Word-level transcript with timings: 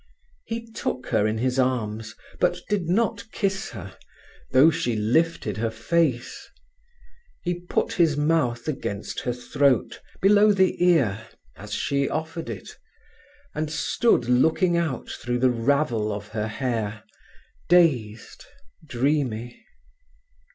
He 0.45 0.65
took 0.65 1.05
her 1.09 1.27
in 1.27 1.37
his 1.37 1.59
arms, 1.59 2.15
but 2.39 2.59
did 2.69 2.89
not 2.89 3.31
kiss 3.31 3.69
her, 3.69 3.95
though 4.49 4.71
she 4.71 4.95
lifted 4.95 5.57
her 5.57 5.69
face. 5.69 6.49
He 7.43 7.59
put 7.59 7.93
his 7.93 8.17
mouth 8.17 8.67
against 8.67 9.19
her 9.19 9.31
throat, 9.31 10.01
below 10.19 10.53
the 10.53 10.83
ear, 10.83 11.27
as 11.55 11.71
she 11.75 12.09
offered 12.09 12.49
it, 12.49 12.79
and 13.53 13.69
stood 13.71 14.27
looking 14.27 14.75
out 14.75 15.07
through 15.07 15.37
the 15.37 15.51
ravel 15.51 16.11
of 16.11 16.29
her 16.29 16.47
hair, 16.47 17.03
dazed, 17.69 18.43
dreamy. 18.83 19.63